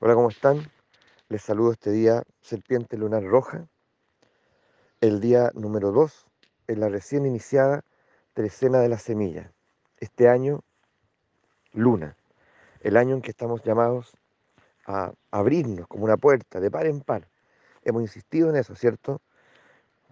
[0.00, 0.70] Hola, ¿cómo están?
[1.28, 3.66] Les saludo este día Serpiente Lunar Roja,
[5.00, 6.28] el día número 2
[6.68, 7.82] en la recién iniciada
[8.32, 9.50] trecena de la semilla.
[9.98, 10.60] Este año,
[11.72, 12.16] luna,
[12.82, 14.16] el año en que estamos llamados
[14.86, 17.26] a abrirnos como una puerta de par en par.
[17.82, 19.20] Hemos insistido en eso, ¿cierto?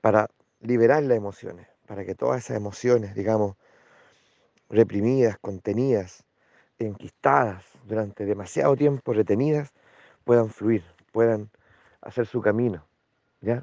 [0.01, 0.29] Para
[0.59, 3.55] liberar las emociones, para que todas esas emociones, digamos,
[4.69, 6.25] reprimidas, contenidas,
[6.79, 9.73] enquistadas durante demasiado tiempo, retenidas,
[10.25, 11.51] puedan fluir, puedan
[12.01, 12.85] hacer su camino,
[13.41, 13.63] ¿ya?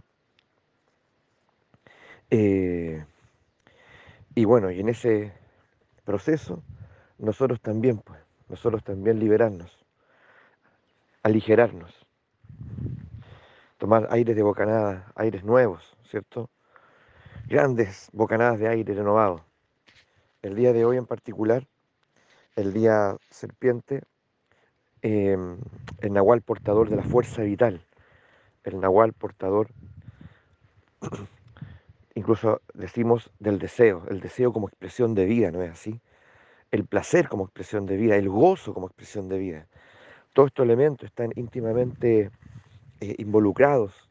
[2.29, 3.05] Eh,
[4.35, 5.33] y bueno, y en ese
[6.03, 6.63] proceso,
[7.17, 9.85] nosotros también, pues, nosotros también liberarnos,
[11.21, 11.93] aligerarnos,
[13.77, 16.49] tomar aires de bocanada, aires nuevos, ¿cierto?
[17.47, 19.45] Grandes bocanadas de aire renovado.
[20.41, 21.67] El día de hoy en particular,
[22.55, 24.03] el día serpiente,
[25.01, 25.57] em,
[26.01, 27.81] el nahual portador de la fuerza vital,
[28.63, 29.69] el nahual portador,
[32.15, 35.99] incluso decimos del deseo, el deseo como expresión de vida, ¿no es así?
[36.71, 39.67] El placer como expresión de vida, el gozo como expresión de vida.
[40.33, 42.31] Todos estos elementos están íntimamente
[43.01, 44.09] eh, involucrados,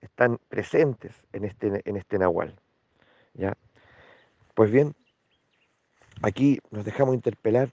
[0.00, 2.56] están presentes en este, en este nahual.
[3.34, 3.56] ¿ya?
[4.54, 4.94] Pues bien,
[6.22, 7.70] aquí nos dejamos interpelar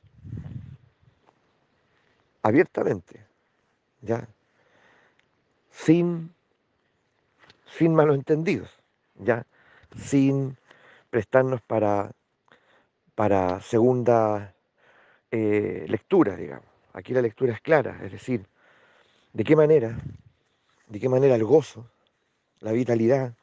[2.41, 3.25] abiertamente,
[4.01, 4.27] ¿ya?
[5.71, 6.33] Sin,
[7.77, 8.69] sin malos entendidos,
[9.15, 9.45] ¿ya?
[9.95, 10.57] Sin
[11.09, 12.11] prestarnos para,
[13.15, 14.53] para segunda
[15.31, 16.65] eh, lectura, digamos.
[16.93, 18.47] Aquí la lectura es clara, es decir,
[19.33, 19.97] de qué manera,
[20.87, 21.89] de qué manera el gozo,
[22.61, 23.33] la vitalidad,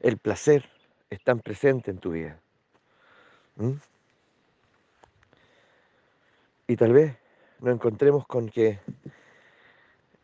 [0.00, 0.68] el placer
[1.10, 2.40] están presentes en tu vida.
[3.56, 3.72] ¿Mm?
[6.68, 7.16] Y tal vez
[7.60, 8.80] nos encontremos con que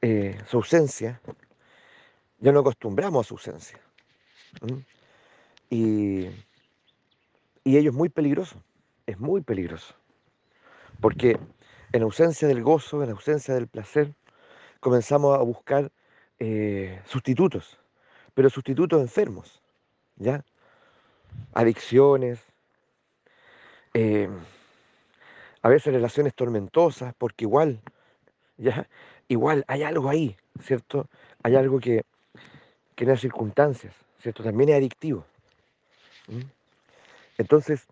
[0.00, 1.20] eh, su ausencia,
[2.40, 3.80] ya no acostumbramos a su ausencia.
[5.70, 6.26] Y,
[7.64, 8.62] y ello es muy peligroso,
[9.06, 9.94] es muy peligroso.
[11.00, 11.38] Porque
[11.92, 14.14] en ausencia del gozo, en ausencia del placer,
[14.80, 15.92] comenzamos a buscar
[16.38, 17.78] eh, sustitutos,
[18.34, 19.62] pero sustitutos enfermos,
[20.16, 20.44] ¿ya?
[21.54, 22.51] Adicciones,
[23.94, 24.28] eh,
[25.62, 27.80] a veces relaciones tormentosas, porque igual,
[28.56, 28.88] ya,
[29.28, 31.08] igual hay algo ahí, ¿cierto?
[31.42, 32.04] Hay algo que,
[32.94, 34.42] que en las circunstancias, ¿cierto?
[34.42, 35.24] También es adictivo.
[37.38, 37.86] Entonces,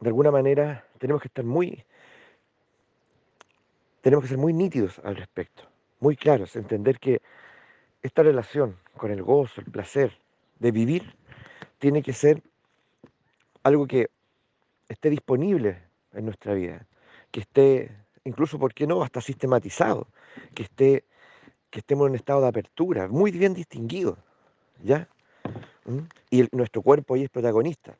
[0.00, 1.84] de alguna manera, tenemos que estar muy,
[4.02, 5.64] tenemos que ser muy nítidos al respecto,
[6.00, 7.20] muy claros, entender que
[8.02, 10.18] esta relación con el gozo, el placer
[10.58, 11.14] de vivir,
[11.78, 12.42] tiene que ser
[13.62, 14.08] algo que
[14.88, 15.82] esté disponible
[16.12, 16.86] en nuestra vida,
[17.30, 17.90] que esté,
[18.24, 20.08] incluso, ¿por qué no?, hasta sistematizado,
[20.54, 21.04] que esté,
[21.70, 24.18] que estemos en estado de apertura, muy bien distinguido,
[24.82, 25.08] ¿ya?
[25.84, 25.98] ¿Mm?
[26.30, 27.96] Y nuestro cuerpo ahí es protagonista,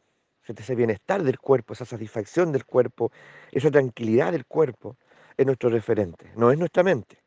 [0.47, 3.11] ese bienestar del cuerpo, esa satisfacción del cuerpo,
[3.51, 4.97] esa tranquilidad del cuerpo,
[5.37, 7.19] es nuestro referente, no es nuestra mente,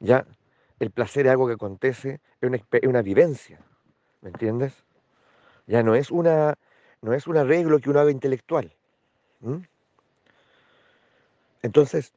[0.00, 0.26] ¿ya?
[0.78, 3.60] El placer es algo que acontece, es una vivencia,
[4.22, 4.84] ¿me entiendes?
[5.66, 6.58] Ya no es una,
[7.02, 8.72] no es un arreglo que uno haga intelectual.
[11.62, 12.12] Entonces,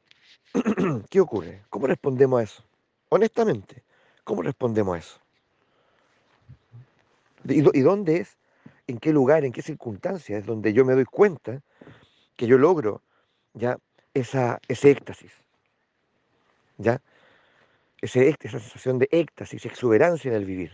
[1.10, 1.62] ¿qué ocurre?
[1.70, 2.62] ¿Cómo respondemos a eso?
[3.08, 3.82] Honestamente,
[4.24, 5.20] ¿cómo respondemos a eso?
[7.46, 8.38] ¿Y, dónde es,
[8.86, 11.60] en qué lugar, en qué circunstancias es donde yo me doy cuenta
[12.36, 13.02] que yo logro
[13.52, 13.78] ya
[14.14, 15.32] esa, ese éxtasis?
[16.78, 17.00] ¿Ya?
[18.00, 20.72] Ese, esa sensación de éxtasis, exuberancia en el vivir.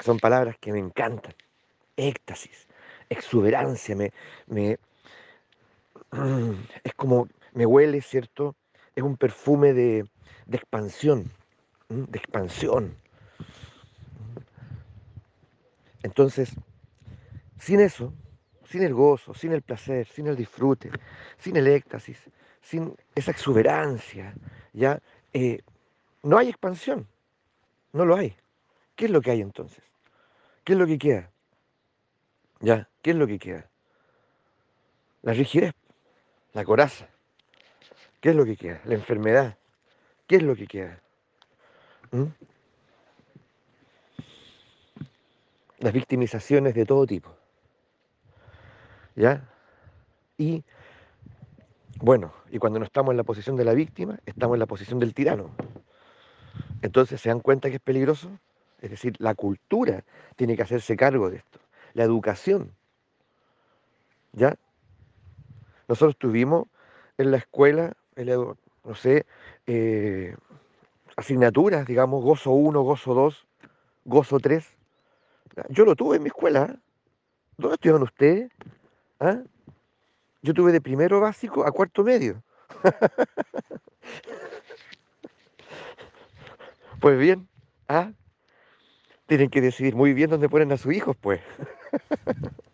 [0.00, 1.34] Son palabras que me encantan.
[1.96, 2.66] Éxtasis,
[3.14, 4.12] exuberancia, me,
[4.46, 4.78] me,
[6.84, 8.56] es como me huele, ¿cierto?
[8.94, 10.04] Es un perfume de,
[10.50, 11.30] expansión,
[11.88, 12.96] de expansión.
[16.02, 16.50] Entonces,
[17.58, 18.12] sin eso,
[18.68, 20.90] sin el gozo, sin el placer, sin el disfrute,
[21.38, 22.18] sin el éxtasis,
[22.60, 24.34] sin esa exuberancia,
[24.72, 25.00] ya
[25.32, 25.60] eh,
[26.22, 27.06] no hay expansión,
[27.92, 28.36] no lo hay.
[28.96, 29.82] ¿Qué es lo que hay entonces?
[30.64, 31.30] ¿Qué es lo que queda?
[32.64, 32.88] ¿Ya?
[33.02, 33.68] ¿Qué es lo que queda?
[35.20, 35.74] La rigidez,
[36.54, 37.06] la coraza.
[38.22, 38.80] ¿Qué es lo que queda?
[38.86, 39.58] La enfermedad.
[40.26, 40.98] ¿Qué es lo que queda?
[42.10, 42.24] ¿Mm?
[45.80, 47.36] Las victimizaciones de todo tipo.
[49.14, 49.46] ¿Ya?
[50.38, 50.64] Y,
[52.00, 54.98] bueno, y cuando no estamos en la posición de la víctima, estamos en la posición
[54.98, 55.50] del tirano.
[56.80, 58.30] Entonces, ¿se dan cuenta que es peligroso?
[58.80, 60.02] Es decir, la cultura
[60.34, 61.60] tiene que hacerse cargo de esto.
[61.94, 62.72] La educación.
[64.32, 64.56] ¿Ya?
[65.88, 66.66] Nosotros tuvimos
[67.18, 68.28] en la escuela el
[68.84, 69.26] no sé,
[69.66, 70.36] eh,
[71.16, 73.46] asignaturas, digamos, gozo uno gozo 2
[74.04, 74.66] gozo 3
[75.70, 76.64] Yo lo tuve en mi escuela.
[76.64, 76.76] ¿eh?
[77.56, 78.50] ¿Dónde estudiaron ustedes?
[79.20, 79.38] ¿Ah?
[80.42, 82.42] Yo tuve de primero básico a cuarto medio.
[87.00, 87.46] Pues bien,
[87.86, 88.12] ¿ah?
[89.26, 91.40] Tienen que decidir muy bien dónde ponen a sus hijos, pues.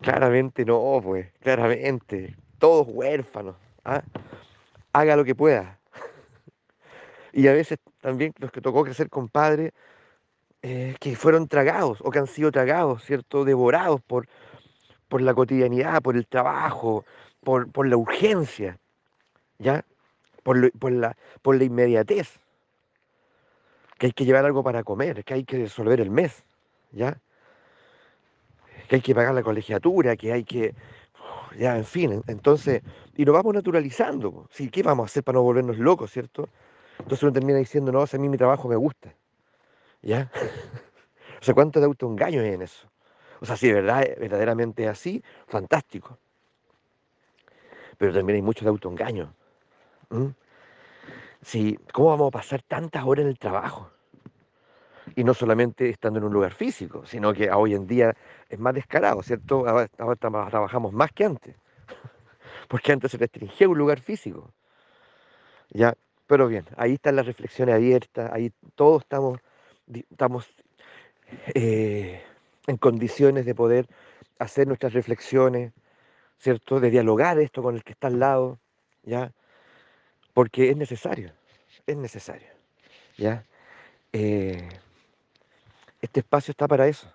[0.00, 2.36] Claramente no, pues, claramente.
[2.58, 3.56] Todos huérfanos.
[3.84, 4.02] ¿ah?
[4.92, 5.78] Haga lo que pueda.
[7.32, 9.72] Y a veces también los que tocó crecer con padres
[10.62, 13.44] eh, que fueron tragados o que han sido tragados, ¿cierto?
[13.44, 14.26] Devorados por,
[15.08, 17.04] por la cotidianidad, por el trabajo,
[17.44, 18.78] por, por la urgencia,
[19.58, 19.84] ¿ya?
[20.42, 22.40] Por, por, la, por la inmediatez.
[23.98, 26.44] Que hay que llevar algo para comer, que hay que resolver el mes,
[26.92, 27.18] ¿ya?
[28.88, 30.74] Que hay que pagar la colegiatura, que hay que
[31.56, 32.82] ya, en fin, entonces,
[33.14, 34.46] y lo vamos naturalizando.
[34.50, 34.70] ¿sí?
[34.70, 36.48] ¿Qué vamos a hacer para no volvernos locos, cierto?
[36.98, 39.14] Entonces uno termina diciendo, no, a mí mi trabajo me gusta.
[40.02, 40.30] ¿Ya?
[41.40, 42.88] o sea, ¿cuánto de autoengaño hay en eso?
[43.40, 46.18] O sea, si verdad, verdaderamente es así, fantástico.
[47.96, 49.32] Pero también hay mucho de autoengaño.
[51.42, 53.90] Sí, ¿cómo vamos a pasar tantas horas en el trabajo?
[55.16, 58.14] Y no solamente estando en un lugar físico, sino que hoy en día
[58.48, 59.66] es más descarado, ¿cierto?
[59.66, 61.56] Ahora, trabajamos más que antes,
[62.68, 64.52] porque antes se restringía un lugar físico.
[65.70, 65.94] Ya,
[66.26, 69.38] pero bien, ahí están las reflexiones abiertas, ahí todos estamos,
[70.10, 70.46] estamos
[71.54, 72.22] eh,
[72.66, 73.86] en condiciones de poder
[74.38, 75.72] hacer nuestras reflexiones,
[76.38, 76.80] ¿cierto?
[76.80, 78.58] De dialogar esto con el que está al lado,
[79.04, 79.32] ¿ya?
[80.38, 81.32] Porque es necesario,
[81.84, 82.46] es necesario,
[83.16, 83.44] ¿ya?
[84.12, 84.68] Eh,
[86.00, 87.12] este espacio está para eso.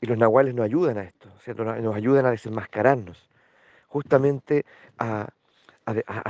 [0.00, 1.28] Y los nahuales nos ayudan a esto.
[1.62, 3.28] Nos ayudan a desenmascararnos,
[3.86, 4.64] justamente
[4.96, 5.28] a,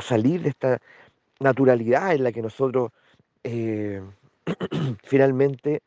[0.00, 0.80] salir de esta
[1.38, 2.90] naturalidad en la que nosotros
[3.44, 4.02] eh,
[5.04, 5.82] finalmente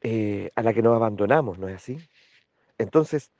[0.00, 1.98] eh, a la que nos abandonamos, ¿no es así?
[2.78, 3.30] Entonces,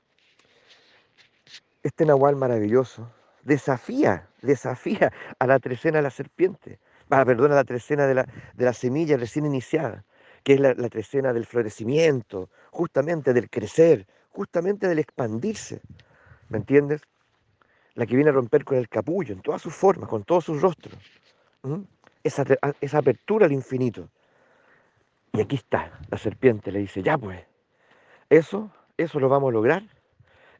[1.83, 3.11] este nahual maravilloso
[3.45, 8.27] desafía, desafía a la trecena de la serpiente, ah, perdón, a la trecena de la,
[8.53, 10.03] de la semilla recién iniciada
[10.45, 15.81] que es la, trecena del florecimiento, justamente del crecer, justamente del expandirse.
[16.49, 17.01] ¿Me entiendes?
[17.95, 20.61] La que viene a romper con el capullo, en todas sus formas, con todos sus
[20.61, 20.99] rostros.
[22.23, 22.45] Esa,
[22.79, 24.07] esa apertura al infinito.
[25.33, 27.43] Y aquí está, la serpiente le dice, ya pues,
[28.29, 29.81] eso, eso lo vamos a lograr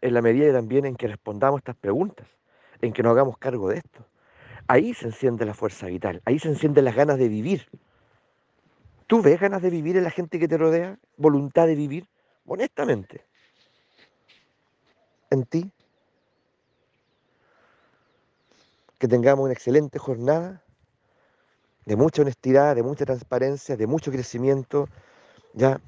[0.01, 2.27] en la medida también en que respondamos estas preguntas,
[2.85, 4.05] en que nos hagamos cargo de esto.
[4.67, 7.67] Ahí se enciende la fuerza vital, ahí se encienden las ganas de vivir,
[9.07, 10.97] ¿Tú ves ganas de vivir en la gente que te rodea?
[11.17, 12.07] ¿Voluntad de vivir?
[12.45, 13.23] Honestamente.
[15.29, 15.71] ¿En ti?
[18.97, 20.63] Que tengamos una excelente jornada
[21.85, 24.87] de mucha honestidad, de mucha transparencia, de mucho crecimiento,
[25.53, 25.79] ¿ya?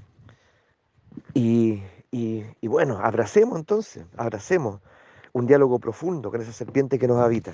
[1.34, 4.80] Y, y bueno, abracemos entonces, abracemos
[5.38, 7.54] un diálogo profundo con esa serpiente que nos habita.